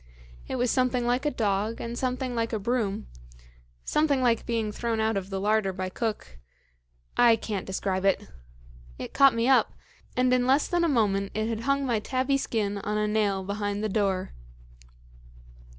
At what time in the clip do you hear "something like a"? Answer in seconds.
0.71-1.29, 1.95-2.57